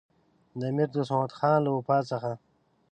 [0.59, 2.31] د امیر دوست محمدخان له وفات څخه.